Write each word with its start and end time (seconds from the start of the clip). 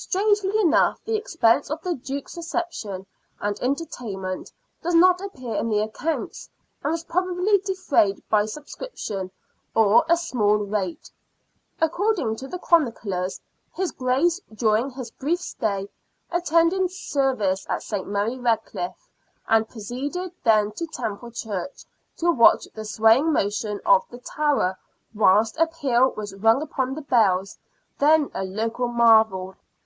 Strangely 0.00 0.56
enough, 0.60 1.02
the 1.04 1.16
expense 1.16 1.70
of 1.72 1.82
the 1.82 1.94
Duke's 1.96 2.36
reception 2.36 3.04
and 3.40 3.58
entertainment 3.60 4.52
does 4.80 4.94
not 4.94 5.20
appear 5.20 5.56
in 5.56 5.68
the 5.70 5.80
accounts, 5.80 6.48
and 6.84 6.92
was 6.92 7.02
probably 7.02 7.58
defrayed 7.58 8.22
by 8.30 8.46
subscription 8.46 9.32
or 9.74 10.04
a 10.08 10.16
small 10.16 10.58
rate. 10.58 11.10
According 11.80 12.36
to 12.36 12.46
the 12.46 12.60
chroniclers, 12.60 13.40
his 13.74 13.90
Grace, 13.90 14.40
during 14.54 14.90
his 14.90 15.10
brief 15.10 15.40
stay, 15.40 15.88
attended 16.30 16.92
service 16.92 17.66
at 17.68 17.82
St. 17.82 18.06
Mary 18.06 18.38
Redcliff, 18.38 19.08
and 19.48 19.68
proceeded 19.68 20.30
then 20.44 20.70
to 20.76 20.86
Temple 20.86 21.32
Church 21.32 21.84
to 22.18 22.30
watch 22.30 22.68
the 22.72 22.84
swaying 22.84 23.32
motion 23.32 23.80
of 23.84 24.04
the 24.10 24.18
tower 24.18 24.78
whilst 25.12 25.56
a 25.56 25.66
peal 25.66 26.10
was 26.12 26.36
rung 26.36 26.62
upon 26.62 26.94
the 26.94 27.02
bells, 27.02 27.58
then 27.98 28.30
a 28.32 28.44
local 28.44 28.86
marvel. 28.86 29.56